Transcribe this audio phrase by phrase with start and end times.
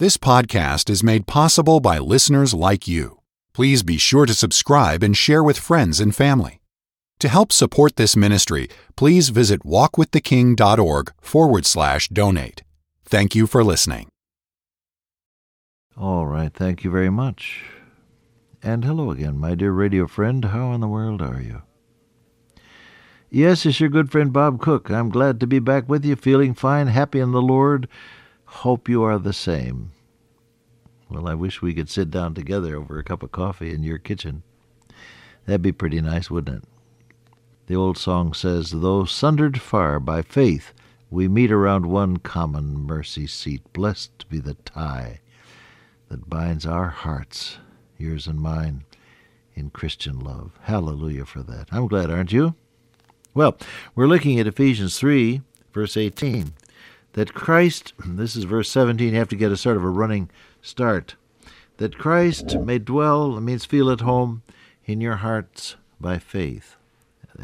[0.00, 3.18] This podcast is made possible by listeners like you.
[3.52, 6.60] Please be sure to subscribe and share with friends and family.
[7.18, 12.62] To help support this ministry, please visit walkwiththeking.org forward slash donate.
[13.06, 14.06] Thank you for listening.
[15.96, 17.64] All right, thank you very much.
[18.62, 20.44] And hello again, my dear radio friend.
[20.44, 21.62] How in the world are you?
[23.30, 24.90] Yes, it's your good friend Bob Cook.
[24.90, 27.88] I'm glad to be back with you, feeling fine, happy in the Lord.
[28.48, 29.92] Hope you are the same.
[31.10, 33.98] Well, I wish we could sit down together over a cup of coffee in your
[33.98, 34.42] kitchen.
[35.44, 36.68] That'd be pretty nice, wouldn't it?
[37.66, 40.72] The old song says, Though sundered far by faith,
[41.10, 43.62] we meet around one common mercy seat.
[43.74, 45.20] Blessed be the tie
[46.08, 47.58] that binds our hearts,
[47.98, 48.84] yours and mine,
[49.54, 50.58] in Christian love.
[50.62, 51.68] Hallelujah for that.
[51.70, 52.54] I'm glad, aren't you?
[53.34, 53.58] Well,
[53.94, 55.42] we're looking at Ephesians 3,
[55.72, 56.54] verse 18.
[57.14, 60.30] That Christ, this is verse 17, you have to get a sort of a running
[60.62, 61.16] start.
[61.78, 64.42] That Christ may dwell, it means feel at home,
[64.84, 66.76] in your hearts by faith.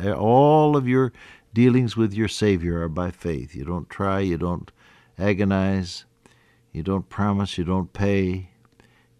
[0.02, 1.12] All of your
[1.52, 3.54] dealings with your Savior are by faith.
[3.54, 4.70] You don't try, you don't
[5.18, 6.04] agonize,
[6.72, 8.50] you don't promise, you don't pay,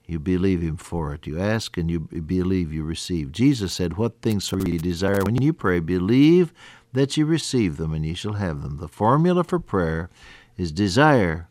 [0.06, 1.26] you believe him for it.
[1.26, 3.32] You ask and you believe you receive.
[3.32, 6.52] Jesus said, What things soever you desire when you pray, believe
[6.94, 8.78] that you receive them and you shall have them.
[8.78, 10.08] The formula for prayer
[10.56, 11.48] is desire,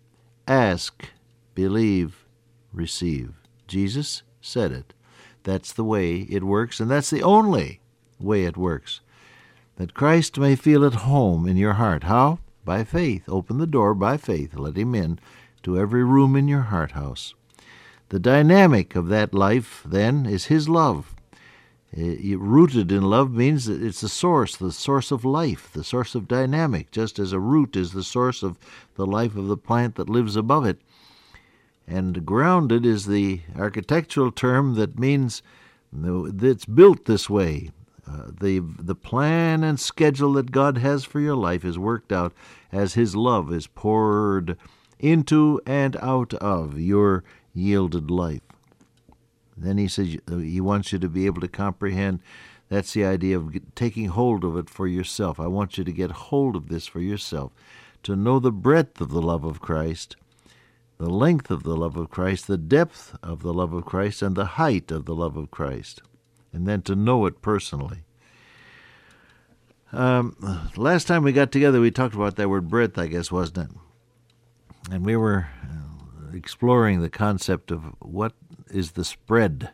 [0.47, 1.09] ask,
[1.53, 2.25] believe,
[2.71, 3.33] receive.
[3.67, 4.93] Jesus said it.
[5.43, 7.81] That's the way it works, and that's the only
[8.19, 9.01] way it works.
[9.75, 12.03] That Christ may feel at home in your heart.
[12.03, 12.39] How?
[12.63, 13.23] By faith.
[13.27, 14.55] Open the door by faith.
[14.55, 15.19] Let him in
[15.63, 17.33] to every room in your heart house.
[18.09, 21.15] The dynamic of that life, then, is His love.
[21.95, 26.15] It, rooted in love means that it's the source, the source of life, the source
[26.15, 28.57] of dynamic, just as a root is the source of
[28.95, 30.79] the life of the plant that lives above it.
[31.87, 35.43] And grounded is the architectural term that means
[35.95, 37.69] it's built this way.
[38.07, 42.33] Uh, the the plan and schedule that God has for your life is worked out
[42.71, 44.57] as His love is poured
[44.99, 47.23] into and out of your
[47.53, 48.41] yielded life.
[49.55, 52.19] Then he says he wants you to be able to comprehend.
[52.69, 55.39] That's the idea of taking hold of it for yourself.
[55.39, 57.51] I want you to get hold of this for yourself,
[58.03, 60.15] to know the breadth of the love of Christ,
[60.97, 64.35] the length of the love of Christ, the depth of the love of Christ, and
[64.35, 66.01] the height of the love of Christ,
[66.51, 68.05] and then to know it personally.
[69.91, 70.35] Um,
[70.75, 73.77] last time we got together, we talked about that word breadth, I guess, wasn't it?
[74.91, 75.47] And we were
[76.33, 78.33] exploring the concept of what
[78.73, 79.71] is the spread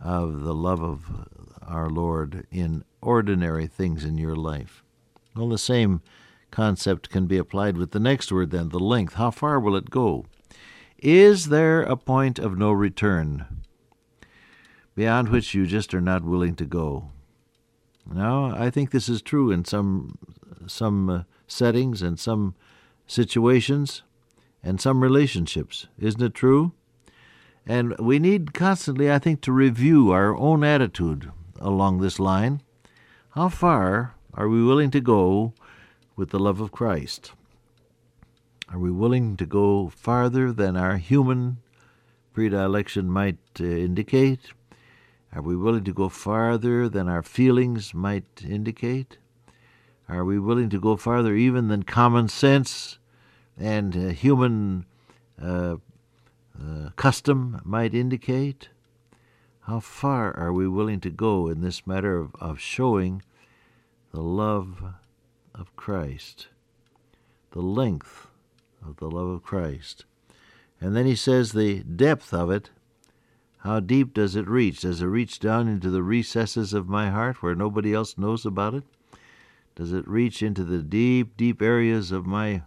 [0.00, 1.28] of the love of
[1.62, 4.82] our Lord in ordinary things in your life.
[5.36, 6.02] Well, the same
[6.50, 9.14] concept can be applied with the next word, then the length.
[9.14, 10.26] How far will it go?
[10.98, 13.46] Is there a point of no return
[14.94, 17.10] beyond which you just are not willing to go?
[18.10, 20.18] Now, I think this is true in some
[20.66, 22.54] some uh, settings and some
[23.06, 24.02] situations
[24.62, 25.88] and some relationships.
[25.98, 26.72] Isn't it true?
[27.66, 31.30] And we need constantly, I think, to review our own attitude
[31.60, 32.62] along this line.
[33.30, 35.54] How far are we willing to go
[36.16, 37.32] with the love of Christ?
[38.68, 41.58] Are we willing to go farther than our human
[42.32, 44.52] predilection might uh, indicate?
[45.34, 49.18] Are we willing to go farther than our feelings might indicate?
[50.08, 52.98] Are we willing to go farther even than common sense
[53.58, 54.84] and uh, human
[55.40, 55.76] uh,
[56.62, 58.68] uh, custom might indicate?
[59.62, 63.22] How far are we willing to go in this matter of, of showing
[64.12, 64.82] the love
[65.54, 66.48] of Christ,
[67.52, 68.26] the length
[68.86, 70.04] of the love of Christ?
[70.80, 72.70] And then he says the depth of it.
[73.58, 74.80] How deep does it reach?
[74.80, 78.74] Does it reach down into the recesses of my heart where nobody else knows about
[78.74, 78.82] it?
[79.76, 82.62] Does it reach into the deep, deep areas of my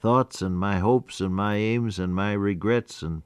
[0.00, 3.22] thoughts and my hopes and my aims and my regrets and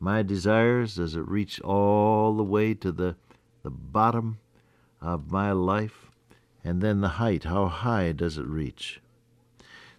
[0.00, 0.96] my desires?
[0.96, 3.16] Does it reach all the way to the,
[3.62, 4.38] the bottom
[5.00, 6.10] of my life?
[6.62, 9.00] And then the height, how high does it reach?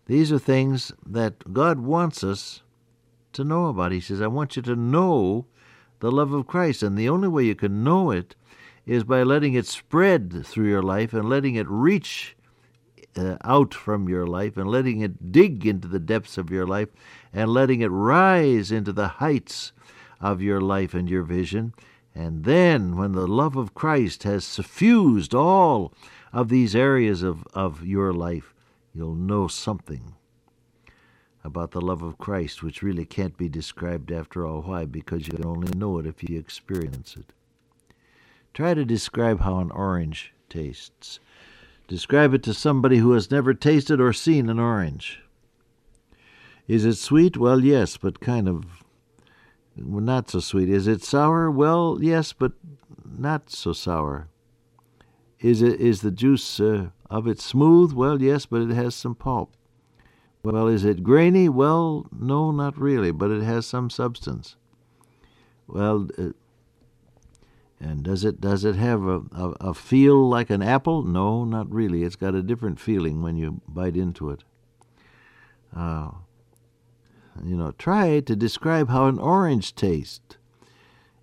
[0.07, 2.61] These are things that God wants us
[3.33, 3.91] to know about.
[3.91, 5.45] He says, I want you to know
[5.99, 6.83] the love of Christ.
[6.83, 8.35] And the only way you can know it
[8.85, 12.35] is by letting it spread through your life and letting it reach
[13.17, 16.89] uh, out from your life and letting it dig into the depths of your life
[17.33, 19.71] and letting it rise into the heights
[20.19, 21.73] of your life and your vision.
[22.13, 25.93] And then, when the love of Christ has suffused all
[26.31, 28.53] of these areas of, of your life,
[28.93, 30.15] you'll know something
[31.43, 34.61] about the love of Christ, which really can't be described after all.
[34.61, 34.85] Why?
[34.85, 37.33] Because you can only know it if you experience it.
[38.53, 41.19] Try to describe how an orange tastes.
[41.87, 45.21] Describe it to somebody who has never tasted or seen an orange.
[46.67, 47.37] Is it sweet?
[47.37, 48.65] Well, yes, but kind of
[49.75, 50.69] not so sweet.
[50.69, 51.51] Is it sour?
[51.51, 52.53] Well, yes, but
[53.05, 54.29] not so sour.
[55.39, 57.93] Is it is the juice uh, of it smooth?
[57.93, 59.53] Well, yes, but it has some pulp.
[60.43, 61.49] Well, is it grainy?
[61.49, 64.55] Well, no, not really, but it has some substance.
[65.67, 66.29] Well, uh,
[67.85, 71.03] and does it does it have a, a, a, feel like an apple?
[71.03, 72.01] No, not really.
[72.01, 74.43] It's got a different feeling when you bite into it.
[75.75, 76.09] Uh,
[77.43, 80.37] you know, try to describe how an orange tastes.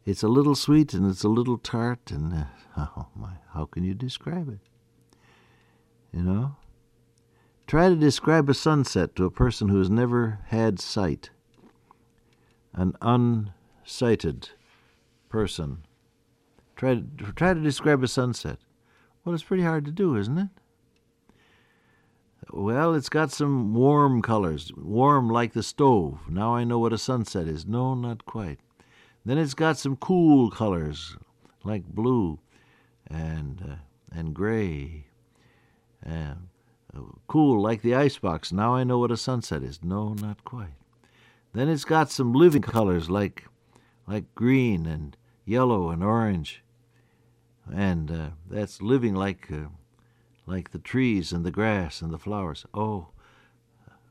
[0.04, 2.44] It's a little sweet and it's a little tart, and uh,
[2.96, 4.60] oh my, how can you describe it?
[6.12, 6.56] You know?
[7.66, 11.30] Try to describe a sunset to a person who has never had sight.
[12.72, 14.50] An unsighted
[15.28, 15.84] person.
[16.82, 18.58] Try to, try to describe a sunset.
[19.24, 20.48] Well, it's pretty hard to do, isn't it?
[22.50, 26.28] Well, it's got some warm colors, warm like the stove.
[26.28, 27.66] Now I know what a sunset is.
[27.66, 28.58] No, not quite.
[29.24, 31.16] Then it's got some cool colors,
[31.62, 32.40] like blue
[33.08, 33.76] and uh,
[34.10, 35.06] and gray.
[36.04, 36.34] Uh,
[37.28, 38.50] cool like the icebox.
[38.50, 39.84] Now I know what a sunset is.
[39.84, 40.74] No, not quite.
[41.52, 43.46] Then it's got some living colors like
[44.08, 46.61] like green and yellow and orange.
[47.70, 49.68] And uh, that's living like uh,
[50.46, 52.66] like the trees and the grass and the flowers.
[52.74, 53.08] Oh,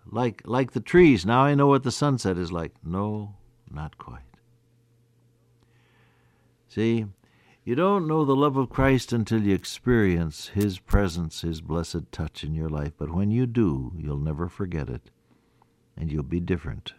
[0.05, 1.25] like like the trees.
[1.25, 2.73] Now I know what the sunset is like.
[2.83, 3.35] No,
[3.69, 4.21] not quite.
[6.67, 7.05] See,
[7.63, 12.43] you don't know the love of Christ until you experience His presence, His blessed touch
[12.43, 12.93] in your life.
[12.97, 15.11] But when you do, you'll never forget it,
[15.97, 16.93] and you'll be different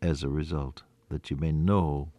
[0.00, 2.10] as a result, that you may know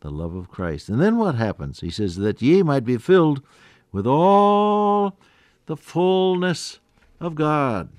[0.00, 0.88] the love of Christ.
[0.88, 1.80] And then what happens?
[1.80, 3.42] He says, that ye might be filled
[3.92, 5.16] with all
[5.66, 6.80] the fullness
[7.20, 7.90] of God.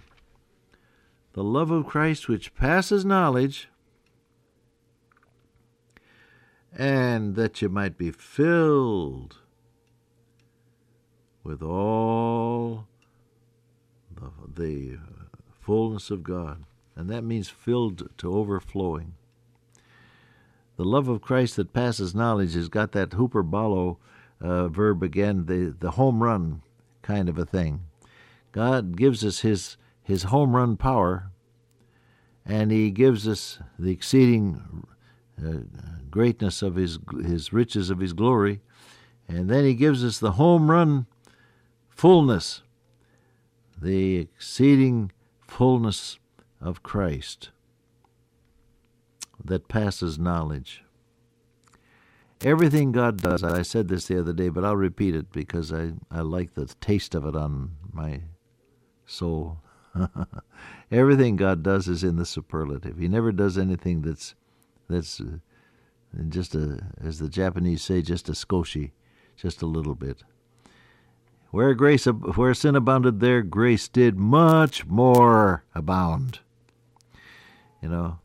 [1.33, 3.69] The love of Christ which passes knowledge,
[6.75, 9.37] and that you might be filled
[11.43, 12.87] with all
[14.55, 14.99] the, the
[15.61, 16.63] fullness of God.
[16.95, 19.13] And that means filled to overflowing.
[20.79, 23.97] The love of Christ that passes knowledge has got that hyperbolo
[24.39, 26.61] uh, verb again, the, the home run
[27.01, 27.81] kind of a thing.
[28.53, 31.31] God gives us his his home run power,
[32.45, 34.87] and he gives us the exceeding
[35.37, 35.63] uh,
[36.09, 38.61] greatness of his his riches of his glory,
[39.27, 41.07] and then he gives us the home run
[41.89, 42.61] fullness,
[43.77, 45.11] the exceeding
[45.41, 46.19] fullness
[46.61, 47.49] of Christ
[49.43, 50.83] that passes knowledge.
[52.41, 55.91] Everything God does, I said this the other day, but I'll repeat it because I,
[56.09, 58.21] I like the taste of it on my
[59.05, 59.57] soul.
[60.91, 62.97] Everything God does is in the superlative.
[62.97, 64.35] He never does anything that's
[64.87, 65.37] that's uh,
[66.29, 68.91] just a, as the Japanese say, just a skoshi,
[69.35, 70.23] just a little bit.
[71.51, 76.39] Where grace, where sin abounded, there grace did much more abound.
[77.81, 78.19] You know,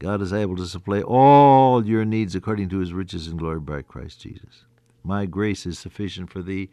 [0.00, 3.82] God is able to supply all your needs according to his riches and glory by
[3.82, 4.64] Christ Jesus.
[5.04, 6.70] My grace is sufficient for thee,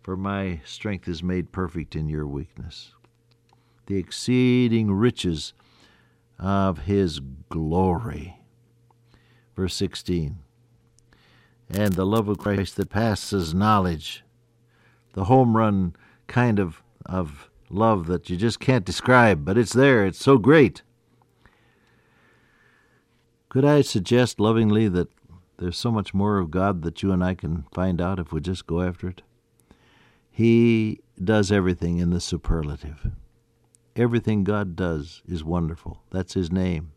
[0.00, 2.92] for my strength is made perfect in your weakness.
[3.86, 5.54] The exceeding riches
[6.38, 8.38] of his glory.
[9.56, 10.38] Verse 16.
[11.70, 14.22] And the love of Christ that passes knowledge.
[15.14, 15.96] The home run
[16.28, 20.06] kind of, of love that you just can't describe, but it's there.
[20.06, 20.82] It's so great.
[23.48, 25.08] Could I suggest lovingly that
[25.56, 28.40] there's so much more of God that you and I can find out if we
[28.40, 29.22] just go after it?
[30.30, 33.10] He does everything in the superlative.
[33.96, 36.02] Everything God does is wonderful.
[36.10, 36.92] That's His name.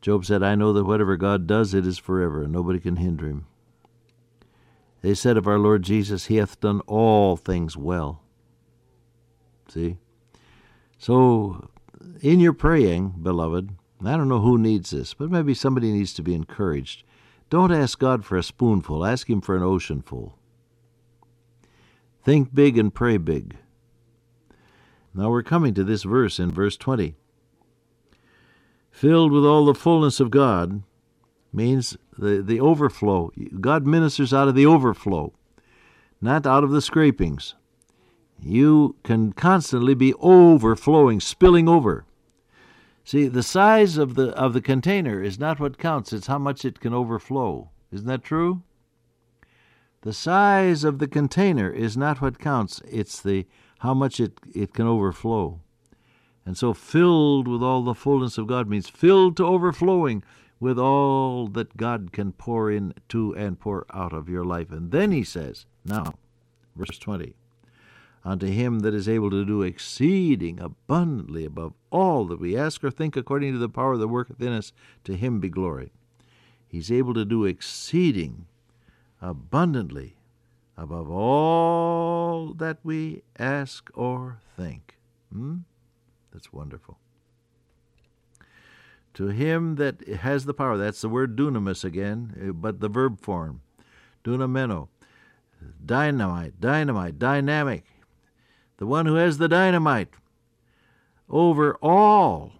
[0.00, 3.26] Job said, I know that whatever God does, it is forever, and nobody can hinder
[3.26, 3.46] Him.
[5.02, 8.22] They said of our Lord Jesus, He hath done all things well.
[9.68, 9.96] See?
[10.98, 11.70] So,
[12.20, 13.70] in your praying, beloved,
[14.04, 17.04] I don't know who needs this, but maybe somebody needs to be encouraged.
[17.50, 20.38] Don't ask God for a spoonful, ask Him for an oceanful.
[22.24, 23.56] Think big and pray big.
[25.14, 27.16] Now we're coming to this verse in verse 20.
[28.90, 30.82] Filled with all the fullness of God
[31.52, 33.32] means the, the overflow.
[33.60, 35.32] God ministers out of the overflow,
[36.20, 37.54] not out of the scrapings.
[38.38, 42.04] You can constantly be overflowing, spilling over.
[43.04, 46.64] See, the size of the of the container is not what counts, it's how much
[46.64, 47.70] it can overflow.
[47.92, 48.62] Isn't that true?
[50.02, 53.46] The size of the container is not what counts, it's the
[53.80, 55.60] how much it, it can overflow.
[56.46, 60.22] And so filled with all the fullness of God means filled to overflowing
[60.58, 64.70] with all that God can pour into and pour out of your life.
[64.70, 66.14] And then he says, now,
[66.76, 67.34] verse 20,
[68.24, 72.90] unto him that is able to do exceeding abundantly above all that we ask or
[72.90, 74.72] think according to the power that worketh in us,
[75.04, 75.92] to him be glory.
[76.68, 78.46] He's able to do exceeding
[79.20, 80.16] abundantly
[80.76, 84.96] above all that we ask or think.
[85.32, 85.58] Hmm?
[86.32, 86.98] That's wonderful.
[89.14, 93.20] To him that has the power, that's the word dunamis again, eh, but the verb
[93.20, 93.62] form.
[94.24, 94.88] Dunameno.
[95.84, 97.84] Dynamite, dynamite, dynamic.
[98.80, 100.08] The one who has the dynamite
[101.28, 102.52] over all,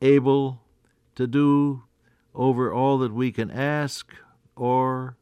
[0.00, 0.60] able
[1.16, 1.82] to do
[2.32, 4.12] over all that we can ask
[4.54, 5.16] or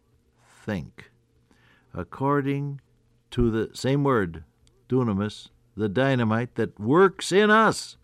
[0.62, 1.10] think,
[1.94, 2.82] according
[3.30, 4.44] to the same word,
[4.90, 7.96] dunamis, the dynamite that works in us.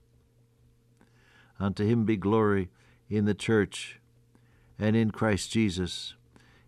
[1.61, 2.71] Unto him be glory
[3.11, 4.01] in the church
[4.79, 6.15] and in Christ Jesus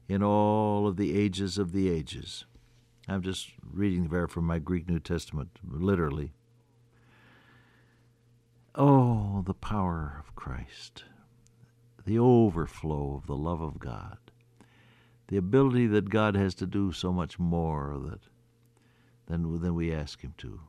[0.08, 2.44] in all of the ages of the ages.
[3.08, 6.32] I'm just reading there from my Greek New Testament, literally.
[8.74, 11.04] Oh, the power of Christ,
[12.04, 14.18] the overflow of the love of God,
[15.28, 18.20] the ability that God has to do so much more that,
[19.26, 20.60] than, than we ask Him to.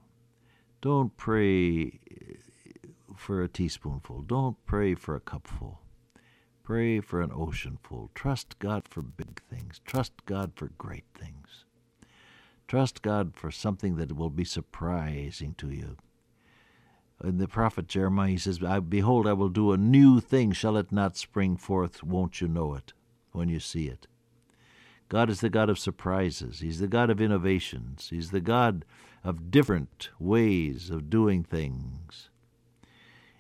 [0.81, 1.99] Don't pray
[3.15, 4.23] for a teaspoonful.
[4.23, 5.81] Don't pray for a cupful.
[6.63, 8.09] Pray for an oceanful.
[8.15, 9.79] Trust God for big things.
[9.85, 11.65] Trust God for great things.
[12.71, 15.97] Trust God for something that will be surprising to you.
[17.21, 20.53] In the prophet Jeremiah, he says, Behold, I will do a new thing.
[20.53, 22.01] Shall it not spring forth?
[22.01, 22.93] Won't you know it
[23.33, 24.07] when you see it?
[25.09, 26.61] God is the God of surprises.
[26.61, 28.07] He's the God of innovations.
[28.09, 28.85] He's the God
[29.21, 32.29] of different ways of doing things.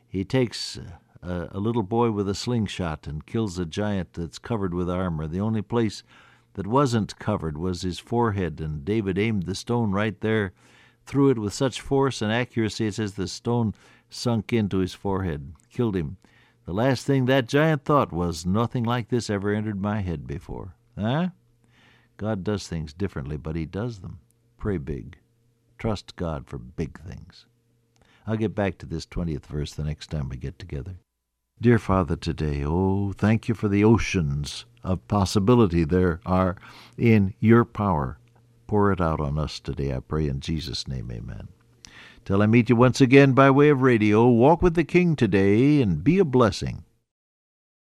[0.09, 0.77] He takes
[1.23, 5.25] a, a, little boy with a slingshot and kills a giant that's covered with armor.
[5.25, 6.03] The only place
[6.53, 10.53] that wasn't covered was his forehead, and David aimed the stone right there,
[11.05, 13.73] threw it with such force and accuracy it says the stone
[14.09, 16.17] sunk into his forehead, killed him.
[16.65, 20.75] The last thing that giant thought was, nothing like this ever entered my head before.
[20.97, 21.29] Huh?
[22.17, 24.19] God does things differently, but He does them.
[24.57, 25.17] Pray big.
[25.79, 27.47] Trust God for big things.
[28.27, 30.97] I'll get back to this 20th verse the next time we get together.
[31.61, 36.55] Dear Father, today, oh, thank you for the oceans of possibility there are
[36.97, 38.17] in your power.
[38.65, 41.49] Pour it out on us today, I pray in Jesus' name, amen.
[42.25, 45.83] Till I meet you once again by way of radio, walk with the King today
[45.83, 46.83] and be a blessing.